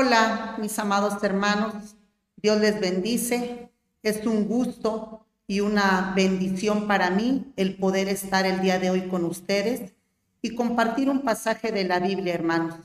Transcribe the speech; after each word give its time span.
Hola, 0.00 0.54
mis 0.60 0.78
amados 0.78 1.20
hermanos. 1.24 1.96
Dios 2.36 2.60
les 2.60 2.78
bendice. 2.78 3.72
Es 4.04 4.24
un 4.26 4.46
gusto 4.46 5.26
y 5.48 5.58
una 5.58 6.12
bendición 6.14 6.86
para 6.86 7.10
mí 7.10 7.52
el 7.56 7.76
poder 7.78 8.06
estar 8.06 8.46
el 8.46 8.60
día 8.60 8.78
de 8.78 8.90
hoy 8.90 9.08
con 9.08 9.24
ustedes 9.24 9.94
y 10.40 10.54
compartir 10.54 11.10
un 11.10 11.22
pasaje 11.22 11.72
de 11.72 11.82
la 11.82 11.98
Biblia, 11.98 12.32
hermanos. 12.32 12.76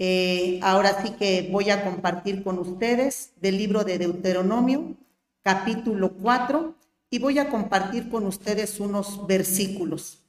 Eh, 0.00 0.58
ahora 0.64 1.00
sí 1.04 1.10
que 1.10 1.48
voy 1.52 1.70
a 1.70 1.84
compartir 1.84 2.42
con 2.42 2.58
ustedes 2.58 3.34
del 3.40 3.56
libro 3.56 3.84
de 3.84 3.98
Deuteronomio, 3.98 4.96
capítulo 5.42 6.14
4, 6.14 6.74
y 7.08 7.20
voy 7.20 7.38
a 7.38 7.50
compartir 7.50 8.10
con 8.10 8.26
ustedes 8.26 8.80
unos 8.80 9.28
versículos. 9.28 10.24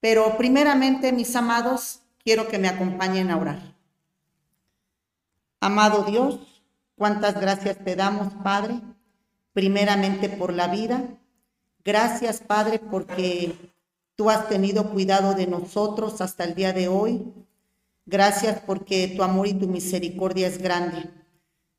Pero 0.00 0.36
primeramente, 0.36 1.12
mis 1.12 1.34
amados, 1.34 2.00
quiero 2.22 2.46
que 2.46 2.58
me 2.58 2.68
acompañen 2.68 3.30
a 3.30 3.38
orar. 3.38 3.79
Amado 5.62 6.04
Dios, 6.04 6.64
cuántas 6.96 7.38
gracias 7.38 7.76
te 7.84 7.94
damos, 7.94 8.32
Padre, 8.42 8.80
primeramente 9.52 10.30
por 10.30 10.54
la 10.54 10.68
vida. 10.68 11.02
Gracias, 11.84 12.40
Padre, 12.40 12.78
porque 12.78 13.54
tú 14.16 14.30
has 14.30 14.48
tenido 14.48 14.90
cuidado 14.90 15.34
de 15.34 15.46
nosotros 15.46 16.22
hasta 16.22 16.44
el 16.44 16.54
día 16.54 16.72
de 16.72 16.88
hoy. 16.88 17.30
Gracias 18.06 18.62
porque 18.66 19.12
tu 19.14 19.22
amor 19.22 19.48
y 19.48 19.52
tu 19.52 19.68
misericordia 19.68 20.46
es 20.46 20.56
grande. 20.56 21.10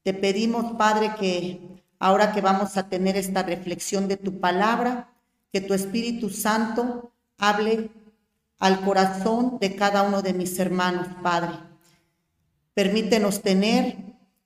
Te 0.03 0.13
pedimos, 0.13 0.73
Padre, 0.73 1.15
que 1.19 1.59
ahora 1.97 2.33
que 2.33 2.41
vamos 2.41 2.77
a 2.77 2.87
tener 2.87 3.17
esta 3.17 3.41
reflexión 3.41 4.07
de 4.07 4.17
tu 4.17 4.39
palabra, 4.39 5.11
que 5.51 5.59
tu 5.59 5.73
Espíritu 5.73 6.29
Santo 6.29 7.11
hable 7.39 7.89
al 8.59 8.81
corazón 8.81 9.57
de 9.59 9.75
cada 9.75 10.03
uno 10.03 10.21
de 10.21 10.33
mis 10.33 10.59
hermanos, 10.59 11.07
Padre. 11.23 11.70
Permítenos 12.73 13.41
tener 13.41 13.97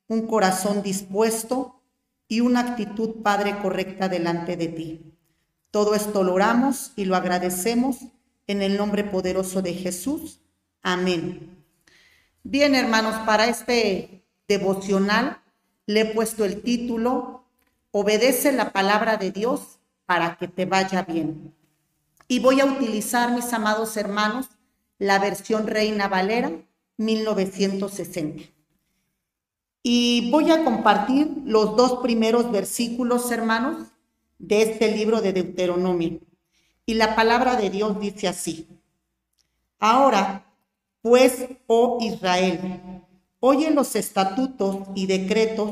un 0.07 0.27
corazón 0.27 0.81
dispuesto 0.81 1.81
y 2.27 2.39
una 2.39 2.61
actitud, 2.61 3.21
Padre, 3.21 3.57
correcta 3.61 4.09
delante 4.09 4.57
de 4.57 4.67
ti. 4.67 5.13
Todo 5.71 5.93
esto 5.93 6.23
lo 6.23 6.33
oramos 6.33 6.91
y 6.95 7.05
lo 7.05 7.15
agradecemos 7.15 7.97
en 8.47 8.61
el 8.61 8.77
nombre 8.77 9.03
poderoso 9.03 9.61
de 9.61 9.73
Jesús. 9.73 10.39
Amén. 10.81 11.63
Bien, 12.43 12.75
hermanos, 12.75 13.15
para 13.25 13.47
este 13.47 14.25
devocional 14.47 15.41
le 15.85 16.01
he 16.01 16.05
puesto 16.05 16.45
el 16.45 16.61
título, 16.61 17.43
Obedece 17.91 18.51
la 18.51 18.73
palabra 18.73 19.17
de 19.17 19.31
Dios 19.31 19.79
para 20.05 20.37
que 20.37 20.47
te 20.47 20.65
vaya 20.65 21.03
bien. 21.03 21.53
Y 22.27 22.39
voy 22.39 22.59
a 22.59 22.65
utilizar, 22.65 23.31
mis 23.31 23.53
amados 23.53 23.95
hermanos, 23.97 24.49
la 24.97 25.19
versión 25.19 25.67
Reina 25.67 26.07
Valera 26.07 26.51
1960. 26.97 28.43
Y 29.83 30.31
voy 30.31 30.51
a 30.51 30.63
compartir 30.63 31.31
los 31.45 31.75
dos 31.75 31.99
primeros 32.01 32.51
versículos, 32.51 33.31
hermanos, 33.31 33.87
de 34.39 34.61
este 34.63 34.95
libro 34.95 35.21
de 35.21 35.33
Deuteronomio. 35.33 36.19
Y 36.85 36.95
la 36.95 37.15
palabra 37.15 37.55
de 37.55 37.69
Dios 37.69 37.99
dice 37.99 38.27
así. 38.27 38.67
Ahora, 39.79 40.45
pues, 41.01 41.47
oh 41.67 41.99
Israel, 42.01 42.79
oye 43.39 43.71
los 43.71 43.95
estatutos 43.95 44.87
y 44.95 45.05
decretos 45.05 45.71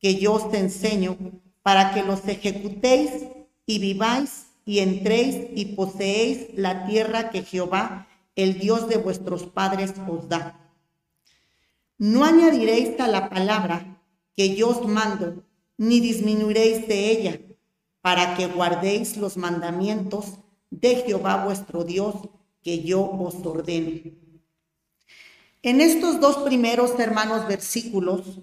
que 0.00 0.16
yo 0.16 0.34
os 0.34 0.54
enseño 0.54 1.16
para 1.62 1.92
que 1.92 2.02
los 2.02 2.26
ejecutéis 2.28 3.10
y 3.66 3.78
viváis 3.78 4.46
y 4.64 4.80
entréis 4.80 5.48
y 5.54 5.64
poseéis 5.74 6.48
la 6.54 6.86
tierra 6.86 7.30
que 7.30 7.42
Jehová, 7.42 8.07
el 8.38 8.60
Dios 8.60 8.88
de 8.88 8.98
vuestros 8.98 9.42
padres, 9.46 9.94
os 10.08 10.28
da. 10.28 10.72
No 11.98 12.24
añadiréis 12.24 12.98
a 13.00 13.08
la 13.08 13.28
palabra 13.28 14.00
que 14.36 14.54
yo 14.54 14.68
os 14.68 14.86
mando, 14.86 15.42
ni 15.76 15.98
disminuiréis 15.98 16.86
de 16.86 17.10
ella, 17.10 17.40
para 18.00 18.36
que 18.36 18.46
guardéis 18.46 19.16
los 19.16 19.36
mandamientos 19.36 20.38
de 20.70 21.02
Jehová 21.02 21.44
vuestro 21.44 21.82
Dios, 21.82 22.14
que 22.62 22.84
yo 22.84 23.00
os 23.10 23.44
ordene. 23.44 24.14
En 25.62 25.80
estos 25.80 26.20
dos 26.20 26.36
primeros 26.36 26.96
hermanos 27.00 27.48
versículos 27.48 28.38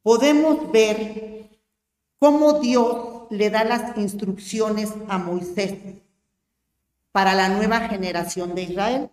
podemos 0.00 0.72
ver 0.72 1.60
cómo 2.18 2.54
Dios 2.60 3.26
le 3.28 3.50
da 3.50 3.64
las 3.64 3.98
instrucciones 3.98 4.94
a 5.08 5.18
Moisés 5.18 5.74
para 7.12 7.34
la 7.34 7.48
nueva 7.48 7.88
generación 7.88 8.54
de 8.54 8.62
Israel. 8.62 9.10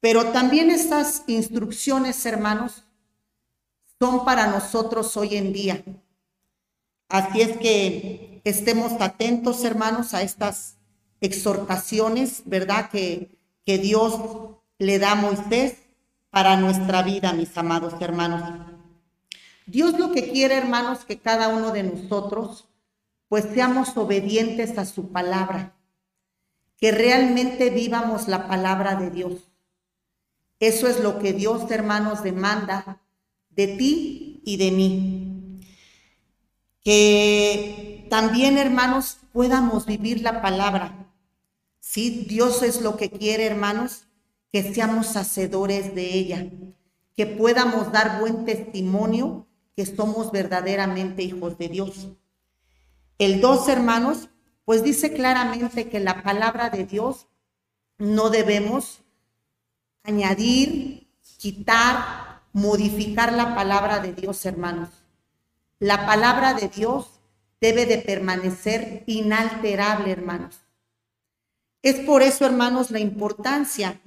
Pero 0.00 0.32
también 0.32 0.70
estas 0.70 1.24
instrucciones, 1.26 2.24
hermanos, 2.26 2.84
son 3.98 4.24
para 4.24 4.46
nosotros 4.46 5.16
hoy 5.16 5.36
en 5.36 5.52
día. 5.52 5.82
Así 7.08 7.40
es 7.40 7.56
que 7.58 8.40
estemos 8.44 8.92
atentos, 9.00 9.64
hermanos, 9.64 10.14
a 10.14 10.22
estas 10.22 10.76
exhortaciones, 11.20 12.42
¿verdad? 12.44 12.90
Que, 12.90 13.30
que 13.64 13.78
Dios 13.78 14.20
le 14.78 14.98
da 14.98 15.12
a 15.12 15.16
Moisés 15.16 15.76
para 16.30 16.56
nuestra 16.56 17.02
vida, 17.02 17.32
mis 17.32 17.56
amados 17.56 17.94
hermanos. 18.00 18.42
Dios 19.66 19.98
lo 19.98 20.12
que 20.12 20.30
quiere, 20.30 20.56
hermanos, 20.56 21.04
que 21.04 21.18
cada 21.18 21.48
uno 21.48 21.70
de 21.70 21.84
nosotros 21.84 22.68
pues 23.28 23.46
seamos 23.54 23.96
obedientes 23.96 24.76
a 24.78 24.84
su 24.84 25.10
palabra, 25.10 25.73
que 26.76 26.92
realmente 26.92 27.70
vivamos 27.70 28.28
la 28.28 28.48
palabra 28.48 28.96
de 28.96 29.10
Dios. 29.10 29.50
Eso 30.60 30.88
es 30.88 31.00
lo 31.00 31.18
que 31.18 31.32
Dios, 31.32 31.70
hermanos, 31.70 32.22
demanda 32.22 33.02
de 33.50 33.68
ti 33.68 34.42
y 34.44 34.56
de 34.56 34.70
mí. 34.70 35.60
Que 36.80 38.06
también, 38.10 38.58
hermanos, 38.58 39.18
podamos 39.32 39.86
vivir 39.86 40.20
la 40.20 40.42
palabra. 40.42 41.10
Sí, 41.80 42.26
Dios 42.28 42.62
es 42.62 42.80
lo 42.80 42.96
que 42.96 43.10
quiere, 43.10 43.44
hermanos, 43.44 44.06
que 44.52 44.74
seamos 44.74 45.16
hacedores 45.16 45.94
de 45.94 46.14
ella, 46.14 46.46
que 47.16 47.26
podamos 47.26 47.92
dar 47.92 48.20
buen 48.20 48.44
testimonio 48.44 49.46
que 49.76 49.86
somos 49.86 50.30
verdaderamente 50.30 51.22
hijos 51.22 51.58
de 51.58 51.68
Dios. 51.68 52.08
El 53.18 53.40
dos 53.40 53.68
hermanos, 53.68 54.28
pues 54.64 54.82
dice 54.82 55.12
claramente 55.12 55.88
que 55.88 56.00
la 56.00 56.22
palabra 56.22 56.70
de 56.70 56.84
Dios 56.84 57.26
no 57.98 58.30
debemos 58.30 59.02
añadir, 60.02 61.08
quitar, 61.38 62.42
modificar 62.52 63.32
la 63.32 63.54
palabra 63.54 64.00
de 64.00 64.12
Dios, 64.12 64.44
hermanos. 64.46 64.90
La 65.78 66.06
palabra 66.06 66.54
de 66.54 66.68
Dios 66.68 67.20
debe 67.60 67.86
de 67.86 67.98
permanecer 67.98 69.04
inalterable, 69.06 70.10
hermanos. 70.10 70.60
Es 71.82 72.00
por 72.00 72.22
eso, 72.22 72.46
hermanos, 72.46 72.90
la 72.90 73.00
importancia 73.00 74.00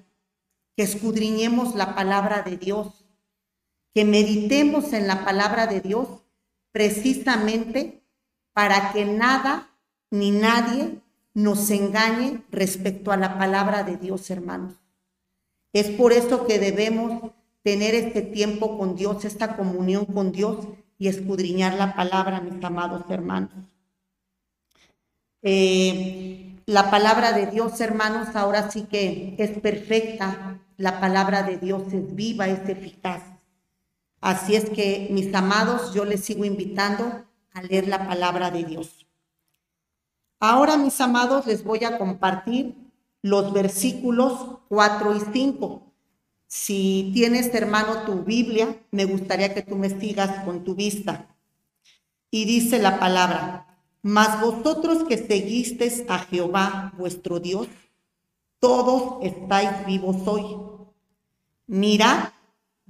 que 0.75 0.84
escudriñemos 0.84 1.75
la 1.75 1.94
palabra 1.96 2.41
de 2.41 2.57
Dios, 2.57 3.06
que 3.94 4.06
meditemos 4.06 4.94
en 4.94 5.07
la 5.07 5.25
palabra 5.25 5.67
de 5.67 5.81
Dios 5.81 6.07
precisamente 6.72 8.03
para 8.53 8.94
que 8.94 9.06
nada 9.06 9.69
ni 10.09 10.31
nadie 10.31 11.00
nos 11.34 11.69
engañe 11.69 12.44
respecto 12.51 13.12
a 13.12 13.18
la 13.18 13.38
palabra 13.38 13.84
de 13.84 13.97
Dios, 13.97 14.29
hermanos. 14.29 14.73
Es 15.73 15.90
por 15.90 16.13
eso 16.13 16.47
que 16.47 16.59
debemos 16.59 17.31
tener 17.63 17.94
este 17.95 18.22
tiempo 18.22 18.78
con 18.78 18.96
Dios, 18.96 19.25
esta 19.25 19.56
comunión 19.56 20.06
con 20.06 20.31
Dios 20.31 20.67
y 20.97 21.07
escudriñar 21.07 21.75
la 21.75 21.96
palabra, 21.96 22.41
mis 22.41 22.64
amados 22.64 23.03
hermanos. 23.09 23.52
Eh, 25.43 26.55
la 26.66 26.90
palabra 26.90 27.34
de 27.34 27.47
Dios, 27.47 27.79
hermanos, 27.79 28.35
ahora 28.35 28.72
sí 28.72 28.84
que 28.84 29.35
es 29.37 29.52
perfecta. 29.59 30.59
La 30.78 30.99
palabra 30.99 31.43
de 31.43 31.58
Dios 31.58 31.93
es 31.93 32.16
viva, 32.16 32.47
es 32.47 32.67
eficaz. 32.67 33.23
Así 34.20 34.55
es 34.55 34.70
que, 34.70 35.08
mis 35.11 35.34
amados, 35.34 35.93
yo 35.93 36.05
les 36.05 36.23
sigo 36.23 36.46
invitando 36.46 37.28
leer 37.61 37.87
la 37.87 38.08
palabra 38.08 38.52
de 38.52 38.64
Dios. 38.64 39.07
Ahora, 40.39 40.78
mis 40.78 40.99
amados, 41.01 41.47
les 41.47 41.63
voy 41.63 41.84
a 41.84 41.97
compartir 41.97 42.75
los 43.22 43.51
versículos 43.53 44.59
4 44.69 45.16
y 45.16 45.19
5. 45.34 45.81
Si 46.45 47.11
tienes, 47.13 47.53
hermano, 47.53 48.03
tu 48.05 48.23
Biblia, 48.23 48.78
me 48.91 49.05
gustaría 49.05 49.53
que 49.53 49.63
tú 49.63 49.75
me 49.75 49.99
sigas 49.99 50.45
con 50.45 50.63
tu 50.63 50.75
vista. 50.75 51.35
Y 52.29 52.45
dice 52.45 52.79
la 52.79 52.99
palabra, 52.99 53.67
mas 54.01 54.39
vosotros 54.39 55.03
que 55.05 55.17
seguisteis 55.17 56.03
a 56.07 56.19
Jehová 56.19 56.93
vuestro 56.97 57.39
Dios, 57.39 57.67
todos 58.59 59.23
estáis 59.23 59.85
vivos 59.85 60.17
hoy. 60.28 60.57
Mira, 61.66 62.34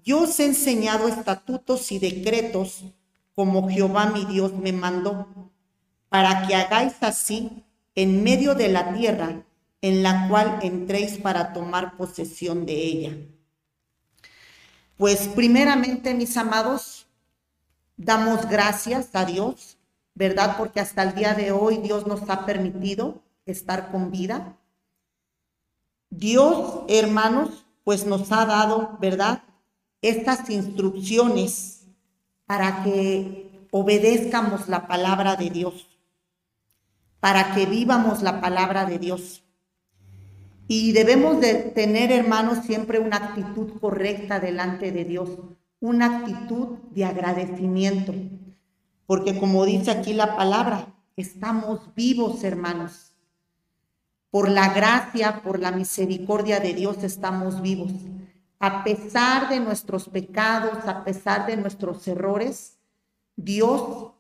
yo 0.04 0.22
os 0.24 0.40
he 0.40 0.46
enseñado 0.46 1.08
estatutos 1.08 1.92
y 1.92 2.00
decretos 2.00 2.84
como 3.36 3.70
Jehová 3.70 4.08
mi 4.08 4.26
Dios 4.26 4.54
me 4.54 4.74
mandó, 4.74 5.28
para 6.10 6.48
que 6.48 6.56
hagáis 6.56 6.94
así 7.02 7.64
en 7.96 8.24
medio 8.24 8.56
de 8.56 8.70
la 8.70 8.94
tierra 8.94 9.44
en 9.82 10.04
la 10.04 10.28
cual 10.28 10.60
entréis 10.62 11.18
para 11.18 11.54
tomar 11.54 11.98
posesión 11.98 12.66
de 12.66 12.74
ella. 12.74 13.18
Pues 14.98 15.28
primeramente, 15.28 16.14
mis 16.14 16.36
amados, 16.38 17.08
damos 17.96 18.48
gracias 18.50 19.10
a 19.14 19.26
Dios, 19.26 19.78
¿verdad? 20.16 20.58
Porque 20.58 20.80
hasta 20.80 21.04
el 21.04 21.14
día 21.14 21.34
de 21.34 21.52
hoy 21.52 21.78
Dios 21.78 22.08
nos 22.08 22.28
ha 22.30 22.46
permitido 22.46 23.22
estar 23.46 23.92
con 23.92 24.12
vida. 24.12 24.58
Dios, 26.10 26.82
hermanos, 26.88 27.66
pues 27.84 28.06
nos 28.06 28.32
ha 28.32 28.46
dado, 28.46 28.98
¿verdad? 29.00 29.44
Estas 30.02 30.50
instrucciones 30.50 31.86
para 32.46 32.84
que 32.84 33.68
obedezcamos 33.72 34.68
la 34.68 34.88
palabra 34.88 35.36
de 35.36 35.50
Dios, 35.50 35.97
para 37.20 37.54
que 37.54 37.66
vivamos 37.66 38.22
la 38.22 38.42
palabra 38.42 38.86
de 38.86 39.00
Dios. 39.00 39.44
Y 40.68 40.92
debemos 40.92 41.40
de 41.40 41.54
tener, 41.56 42.12
hermanos, 42.12 42.66
siempre 42.66 43.00
una 43.00 43.18
actitud 43.18 43.80
correcta 43.80 44.40
delante 44.40 44.92
de 44.92 45.06
Dios, 45.06 45.30
una 45.80 46.18
actitud 46.18 46.78
de 46.92 47.06
agradecimiento, 47.06 48.14
porque 49.06 49.40
como 49.40 49.66
dice 49.66 49.92
aquí 49.92 50.14
la 50.14 50.36
palabra, 50.36 50.94
estamos 51.16 51.94
vivos, 51.96 52.44
hermanos. 52.44 53.14
Por 54.30 54.50
la 54.50 54.74
gracia, 54.74 55.42
por 55.42 55.60
la 55.60 55.72
misericordia 55.72 56.60
de 56.60 56.74
Dios 56.74 57.02
estamos 57.04 57.62
vivos. 57.62 57.92
A 58.60 58.84
pesar 58.84 59.50
de 59.50 59.62
nuestros 59.62 60.10
pecados, 60.10 60.86
a 60.86 61.06
pesar 61.06 61.48
de 61.48 61.56
nuestros 61.56 62.06
errores, 62.08 62.78
Dios 63.38 64.12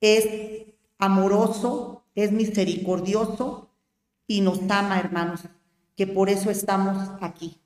es 0.00 0.66
amoroso, 0.98 2.01
es 2.14 2.32
misericordioso 2.32 3.70
y 4.26 4.40
nos 4.40 4.60
ama, 4.70 4.98
hermanos 4.98 5.42
que 5.96 6.06
por 6.06 6.30
eso 6.30 6.50
estamos 6.50 7.10
aquí. 7.20 7.58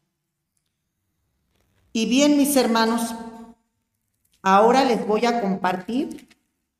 Y 1.92 2.06
bien, 2.06 2.36
mis 2.36 2.56
hermanos, 2.56 3.14
ahora 4.42 4.84
les 4.84 5.06
voy 5.06 5.24
a 5.24 5.40
compartir 5.40 6.28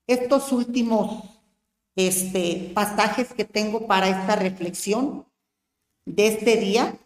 estos 0.06 0.52
últimos 0.52 1.24
este, 1.94 2.70
pasajes 2.74 3.32
que 3.32 3.44
tengo 3.44 3.86
para 3.86 4.08
esta 4.08 4.36
reflexión 4.36 5.26
de 6.04 6.28
este 6.28 6.56
día. 6.56 6.98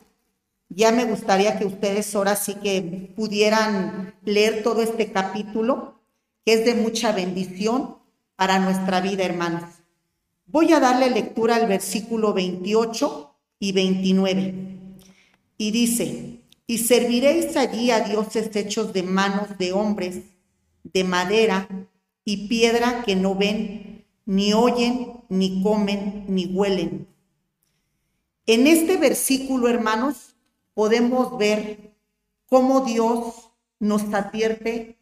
Ya 0.69 0.91
me 0.93 1.05
gustaría 1.05 1.59
que 1.59 1.67
ustedes 1.67 2.15
ahora 2.15 2.37
sí 2.37 2.55
que 2.57 3.13
pudieran 3.15 4.15
leer 4.25 4.63
todo 4.63 4.83
este 4.83 5.13
capítulo, 5.13 6.01
que 6.45 6.55
es 6.55 6.65
de 6.65 6.75
mucha 6.75 7.13
bendición 7.13 7.99
para 8.37 8.59
nuestra 8.59 9.01
vida, 9.01 9.25
hermanos. 9.25 9.80
Voy 10.53 10.73
a 10.73 10.81
darle 10.81 11.11
lectura 11.11 11.55
al 11.55 11.69
versículo 11.69 12.33
28 12.33 13.37
y 13.61 13.71
29. 13.71 14.55
Y 15.59 15.71
dice, 15.71 16.41
y 16.67 16.79
serviréis 16.79 17.57
allí 17.57 17.93
a 17.93 18.01
dioses 18.01 18.55
hechos 18.57 18.93
de 18.93 19.05
manos 19.05 19.57
de 19.59 19.73
hombres, 19.73 20.23
de 20.83 21.05
madera 21.05 21.69
y 22.25 22.49
piedra 22.49 23.05
que 23.05 23.15
no 23.15 23.37
ven, 23.37 24.05
ni 24.27 24.53
oyen, 24.53 25.13
ni 25.29 25.63
comen, 25.63 26.25
ni 26.27 26.47
huelen. 26.47 27.07
En 28.47 28.67
este 28.67 28.97
versículo, 28.97 29.69
hermanos, 29.69 30.35
podemos 30.75 31.39
ver 31.39 31.93
cómo 32.47 32.81
Dios 32.81 33.53
nos 33.79 34.03
advierte, 34.13 34.97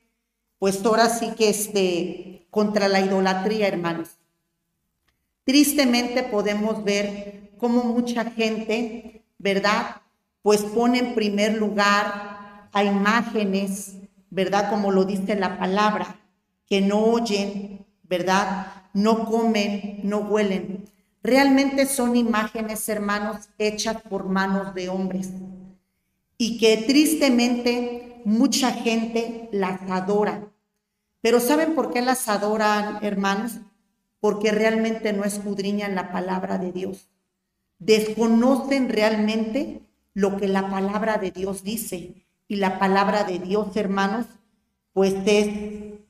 pues 0.59 0.85
ahora 0.85 1.09
sí 1.09 1.31
que 1.39 1.49
este, 1.49 2.47
contra 2.51 2.89
la 2.89 3.01
idolatría, 3.01 3.67
hermanos. 3.69 4.19
Tristemente 5.49 6.25
podemos 6.25 6.85
ver 6.85 7.53
como 7.57 7.83
mucha 7.83 8.23
gente, 8.33 9.25
¿verdad? 9.39 10.03
Pues 10.43 10.61
pone 10.61 10.99
en 10.99 11.15
primer 11.15 11.57
lugar 11.57 12.69
a 12.71 12.85
imágenes, 12.85 13.95
¿verdad? 14.29 14.69
Como 14.69 14.93
lo 14.93 15.07
dice 15.07 15.37
la 15.37 15.59
palabra, 15.59 16.21
que 16.67 16.83
no 16.83 16.99
oyen, 16.99 17.87
¿verdad? 18.03 18.67
No 18.93 19.25
comen, 19.25 20.01
no 20.03 20.19
huelen. 20.19 20.85
Realmente 21.23 21.87
son 21.87 22.15
imágenes, 22.15 22.87
hermanos, 22.87 23.49
hechas 23.57 24.03
por 24.03 24.27
manos 24.27 24.75
de 24.75 24.91
hombres 24.91 25.31
y 26.37 26.59
que 26.59 26.77
tristemente 26.87 28.21
mucha 28.27 28.71
gente 28.71 29.49
las 29.51 29.81
adora. 29.91 30.47
Pero 31.23 31.41
¿saben 31.41 31.75
por 31.75 31.91
qué 31.91 32.03
las 32.03 32.29
adoran, 32.29 32.99
hermanos? 33.01 33.61
Porque 34.21 34.51
realmente 34.51 35.13
no 35.13 35.25
escudriñan 35.25 35.95
la 35.95 36.13
palabra 36.13 36.59
de 36.59 36.73
Dios 36.73 37.09
desconocen 37.79 38.89
realmente 38.89 39.83
lo 40.15 40.37
que 40.37 40.49
la 40.49 40.71
palabra 40.71 41.19
de 41.19 41.31
Dios 41.31 41.63
dice. 41.63 42.27
Y 42.49 42.57
la 42.57 42.79
palabra 42.79 43.25
de 43.25 43.39
Dios, 43.39 43.77
hermanos, 43.77 44.27
pues 44.93 45.15
es, 45.27 46.01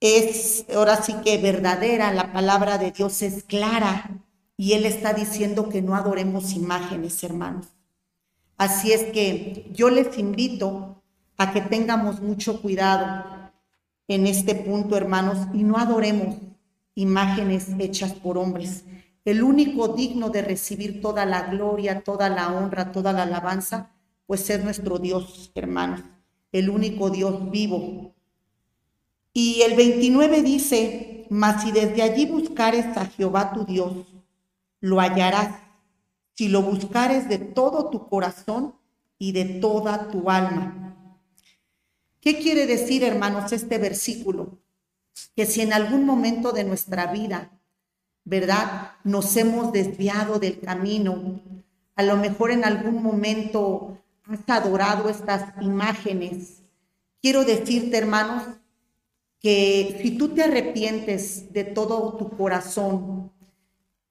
es 0.00 0.66
ahora 0.74 1.02
sí 1.02 1.14
que 1.24 1.38
verdadera, 1.38 2.12
la 2.12 2.32
palabra 2.32 2.76
de 2.78 2.90
Dios 2.90 3.22
es 3.22 3.44
clara. 3.44 4.24
Y 4.56 4.72
Él 4.72 4.84
está 4.84 5.12
diciendo 5.12 5.68
que 5.68 5.82
no 5.82 5.94
adoremos 5.94 6.52
imágenes, 6.52 7.22
hermanos. 7.22 7.66
Así 8.56 8.92
es 8.92 9.04
que 9.04 9.70
yo 9.72 9.88
les 9.88 10.18
invito 10.18 11.02
a 11.36 11.52
que 11.52 11.60
tengamos 11.60 12.20
mucho 12.20 12.60
cuidado 12.60 13.24
en 14.08 14.26
este 14.26 14.56
punto, 14.56 14.96
hermanos, 14.96 15.38
y 15.54 15.62
no 15.62 15.78
adoremos 15.78 16.34
imágenes 16.98 17.68
hechas 17.78 18.12
por 18.12 18.36
hombres, 18.38 18.84
el 19.24 19.44
único 19.44 19.86
digno 19.86 20.30
de 20.30 20.42
recibir 20.42 21.00
toda 21.00 21.24
la 21.24 21.42
gloria, 21.42 22.02
toda 22.02 22.28
la 22.28 22.52
honra, 22.52 22.90
toda 22.90 23.12
la 23.12 23.22
alabanza, 23.22 23.92
pues 24.26 24.50
es 24.50 24.64
nuestro 24.64 24.98
Dios, 24.98 25.52
hermanos, 25.54 26.00
el 26.50 26.68
único 26.68 27.08
Dios 27.10 27.52
vivo. 27.52 28.16
Y 29.32 29.62
el 29.62 29.76
29 29.76 30.42
dice, 30.42 31.26
mas 31.30 31.62
si 31.62 31.70
desde 31.70 32.02
allí 32.02 32.26
buscares 32.26 32.96
a 32.96 33.06
Jehová 33.06 33.52
tu 33.52 33.64
Dios, 33.64 33.92
lo 34.80 34.98
hallarás, 34.98 35.54
si 36.34 36.48
lo 36.48 36.62
buscares 36.62 37.28
de 37.28 37.38
todo 37.38 37.90
tu 37.90 38.08
corazón 38.08 38.74
y 39.20 39.30
de 39.30 39.44
toda 39.44 40.10
tu 40.10 40.28
alma. 40.28 40.96
¿Qué 42.20 42.40
quiere 42.40 42.66
decir, 42.66 43.04
hermanos, 43.04 43.52
este 43.52 43.78
versículo? 43.78 44.58
Que 45.36 45.46
si 45.46 45.60
en 45.60 45.72
algún 45.72 46.04
momento 46.04 46.52
de 46.52 46.64
nuestra 46.64 47.06
vida 47.06 47.50
¿verdad? 48.28 48.92
Nos 49.04 49.34
hemos 49.38 49.72
desviado 49.72 50.38
del 50.38 50.60
camino. 50.60 51.40
A 51.96 52.02
lo 52.02 52.18
mejor 52.18 52.50
en 52.50 52.62
algún 52.62 53.02
momento 53.02 53.96
has 54.24 54.40
adorado 54.48 55.08
estas 55.08 55.54
imágenes. 55.62 56.62
Quiero 57.22 57.46
decirte, 57.46 57.96
hermanos, 57.96 58.44
que 59.40 59.98
si 60.02 60.10
tú 60.18 60.28
te 60.34 60.42
arrepientes 60.42 61.50
de 61.54 61.64
todo 61.64 62.18
tu 62.18 62.28
corazón 62.36 63.32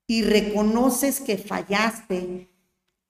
y 0.07 0.23
reconoces 0.23 1.21
que 1.21 1.37
fallaste, 1.37 2.49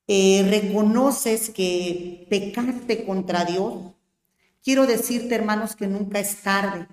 eh, 0.07 0.45
reconoces 0.49 1.49
que 1.49 2.27
pecaste 2.29 3.05
contra 3.05 3.45
Dios, 3.45 3.93
quiero 4.61 4.85
decirte, 4.85 5.35
hermanos, 5.35 5.73
que 5.73 5.87
nunca 5.87 6.19
es 6.19 6.41
tarde 6.41 6.85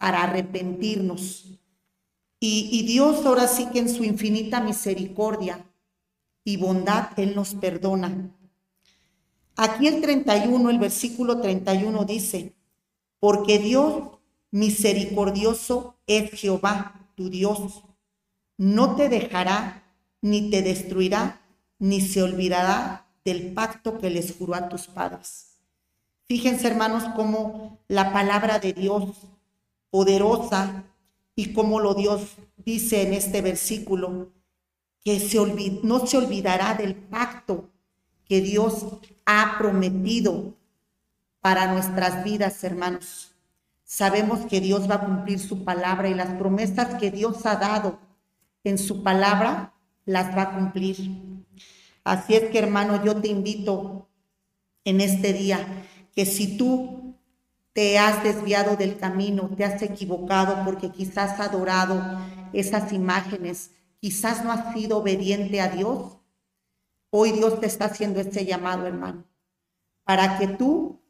para 0.00 0.24
arrepentirnos 0.24 1.60
y, 2.42 2.86
Dios 2.86 3.26
ahora 3.26 3.46
sí 3.46 3.66
que 3.66 3.80
en 3.80 3.90
su 3.90 4.02
infinita 4.02 4.62
misericordia 4.62 5.66
y 6.42 6.56
bondad, 6.56 7.10
Él 7.18 7.34
nos 7.36 7.54
perdona. 7.54 8.34
Aquí 9.56 9.86
el 9.86 10.00
31, 10.00 10.70
el 10.70 10.78
versículo 10.78 11.42
31 11.42 12.04
dice, 12.06 12.54
porque 13.18 13.58
Dios 13.58 14.18
misericordioso 14.50 15.96
es 16.06 16.30
Jehová, 16.30 17.10
tu 17.14 17.28
Dios. 17.28 17.82
No 18.56 18.96
te 18.96 19.10
dejará, 19.10 19.84
ni 20.22 20.48
te 20.48 20.62
destruirá, 20.62 21.42
ni 21.78 22.00
se 22.00 22.22
olvidará 22.22 23.06
del 23.22 23.52
pacto 23.52 23.98
que 23.98 24.08
les 24.08 24.34
juró 24.34 24.54
a 24.54 24.70
tus 24.70 24.86
padres. 24.86 25.58
Fíjense, 26.26 26.68
hermanos, 26.68 27.04
cómo 27.14 27.80
la 27.86 28.14
palabra 28.14 28.58
de 28.60 28.72
Dios, 28.72 29.10
poderosa, 29.90 30.84
y 31.34 31.52
como 31.52 31.80
lo 31.80 31.94
Dios 31.94 32.36
dice 32.56 33.02
en 33.02 33.14
este 33.14 33.42
versículo, 33.42 34.32
que 35.04 35.18
se 35.18 35.38
no 35.82 36.06
se 36.06 36.18
olvidará 36.18 36.74
del 36.74 36.94
pacto 36.94 37.70
que 38.26 38.40
Dios 38.40 38.86
ha 39.26 39.56
prometido 39.58 40.54
para 41.40 41.72
nuestras 41.72 42.22
vidas, 42.22 42.62
hermanos. 42.62 43.34
Sabemos 43.84 44.46
que 44.46 44.60
Dios 44.60 44.88
va 44.88 44.96
a 44.96 45.04
cumplir 45.04 45.40
su 45.40 45.64
palabra 45.64 46.08
y 46.08 46.14
las 46.14 46.30
promesas 46.38 46.94
que 47.00 47.10
Dios 47.10 47.44
ha 47.46 47.56
dado 47.56 47.98
en 48.62 48.78
su 48.78 49.02
palabra 49.02 49.74
las 50.04 50.36
va 50.36 50.42
a 50.42 50.54
cumplir. 50.54 51.10
Así 52.04 52.34
es 52.34 52.50
que, 52.50 52.58
hermano, 52.58 53.04
yo 53.04 53.16
te 53.16 53.28
invito 53.28 54.08
en 54.84 55.00
este 55.00 55.32
día 55.32 55.66
que 56.14 56.26
si 56.26 56.56
tú 56.56 57.09
te 57.72 57.98
has 57.98 58.22
desviado 58.22 58.76
del 58.76 58.98
camino, 58.98 59.50
te 59.56 59.64
has 59.64 59.80
equivocado 59.82 60.64
porque 60.64 60.90
quizás 60.90 61.32
has 61.32 61.40
adorado 61.40 62.20
esas 62.52 62.92
imágenes, 62.92 63.72
quizás 64.00 64.44
no 64.44 64.52
has 64.52 64.72
sido 64.74 64.98
obediente 64.98 65.60
a 65.60 65.68
Dios. 65.68 66.18
Hoy 67.10 67.32
Dios 67.32 67.60
te 67.60 67.66
está 67.66 67.86
haciendo 67.86 68.20
este 68.20 68.44
llamado, 68.44 68.86
hermano, 68.86 69.24
para 70.04 70.38
que 70.38 70.48
tú 70.48 71.00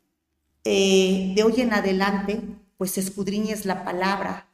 eh, 0.64 1.32
de 1.34 1.42
hoy 1.42 1.60
en 1.60 1.72
adelante, 1.72 2.42
pues 2.76 2.98
escudriñes 2.98 3.64
la 3.64 3.84
palabra, 3.84 4.50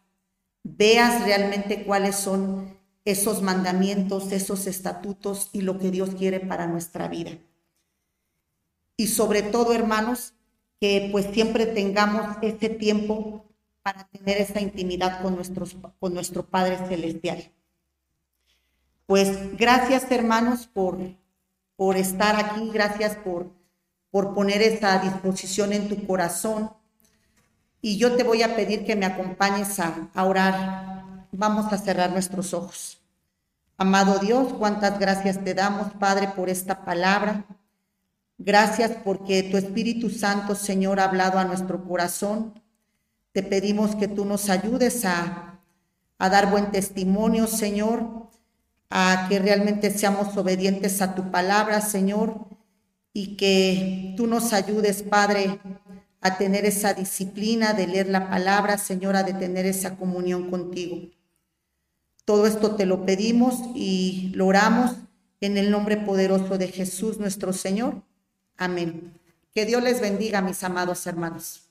veas 0.62 1.24
realmente 1.24 1.84
cuáles 1.84 2.16
son 2.16 2.76
esos 3.04 3.42
mandamientos, 3.42 4.32
esos 4.32 4.66
estatutos 4.66 5.50
y 5.52 5.62
lo 5.62 5.78
que 5.78 5.90
Dios 5.90 6.10
quiere 6.16 6.40
para 6.40 6.66
nuestra 6.66 7.08
vida. 7.08 7.38
Y 8.96 9.08
sobre 9.08 9.42
todo, 9.42 9.72
hermanos, 9.72 10.34
que 10.80 11.08
pues 11.10 11.26
siempre 11.32 11.66
tengamos 11.66 12.36
ese 12.42 12.68
tiempo 12.68 13.44
para 13.82 14.04
tener 14.08 14.38
esa 14.38 14.60
intimidad 14.60 15.22
con, 15.22 15.36
nuestros, 15.36 15.76
con 16.00 16.12
nuestro 16.12 16.44
Padre 16.44 16.76
Celestial. 16.88 17.52
Pues 19.06 19.56
gracias, 19.56 20.10
hermanos, 20.10 20.66
por, 20.66 20.98
por 21.76 21.96
estar 21.96 22.36
aquí, 22.36 22.68
gracias 22.72 23.16
por, 23.16 23.52
por 24.10 24.34
poner 24.34 24.60
esta 24.60 24.98
disposición 24.98 25.72
en 25.72 25.88
tu 25.88 26.04
corazón. 26.06 26.72
Y 27.80 27.98
yo 27.98 28.16
te 28.16 28.24
voy 28.24 28.42
a 28.42 28.56
pedir 28.56 28.84
que 28.84 28.96
me 28.96 29.06
acompañes 29.06 29.78
a, 29.78 30.10
a 30.12 30.24
orar. 30.24 31.28
Vamos 31.30 31.72
a 31.72 31.78
cerrar 31.78 32.10
nuestros 32.10 32.52
ojos. 32.52 33.00
Amado 33.78 34.18
Dios, 34.18 34.54
cuántas 34.54 34.98
gracias 34.98 35.44
te 35.44 35.54
damos, 35.54 35.92
Padre, 35.92 36.28
por 36.34 36.48
esta 36.48 36.84
palabra. 36.84 37.44
Gracias 38.38 38.92
porque 39.04 39.42
tu 39.44 39.56
Espíritu 39.56 40.10
Santo, 40.10 40.54
Señor, 40.54 41.00
ha 41.00 41.04
hablado 41.04 41.38
a 41.38 41.44
nuestro 41.44 41.84
corazón 41.84 42.54
te 43.36 43.42
pedimos 43.42 43.94
que 43.96 44.08
tú 44.08 44.24
nos 44.24 44.48
ayudes 44.48 45.04
a, 45.04 45.60
dar 46.18 46.50
buen 46.50 46.70
testimonio, 46.70 47.46
Señor, 47.46 48.30
a 48.88 49.26
que 49.28 49.38
realmente 49.38 49.90
seamos 49.90 50.34
obedientes 50.38 51.02
a 51.02 51.14
tu 51.14 51.30
palabra, 51.30 51.82
Señor, 51.82 52.46
y 53.12 53.36
que 53.36 54.14
tú 54.16 54.26
nos 54.26 54.54
ayudes, 54.54 55.02
Padre, 55.02 55.60
a 56.22 56.38
tener 56.38 56.64
esa 56.64 56.94
disciplina 56.94 57.74
de 57.74 57.88
leer 57.88 58.08
la 58.08 58.30
palabra, 58.30 58.78
Señor, 58.78 59.16
a 59.16 59.22
de 59.22 59.34
tener 59.34 59.66
esa 59.66 59.98
comunión 59.98 60.48
contigo. 60.48 61.10
Todo 62.24 62.46
esto 62.46 62.74
te 62.74 62.86
lo 62.86 63.04
pedimos 63.04 63.60
y 63.74 64.32
lo 64.34 64.46
oramos 64.46 64.96
en 65.42 65.58
el 65.58 65.70
nombre 65.70 65.98
poderoso 65.98 66.56
de 66.56 66.68
Jesús 66.68 67.20
nuestro 67.20 67.52
Señor. 67.52 68.02
Amén. 68.56 69.12
Que 69.52 69.64
Dios 69.66 69.82
les 69.82 70.00
bendiga, 70.00 70.40
mis 70.40 70.62
amados 70.64 71.06
hermanos. 71.06 71.65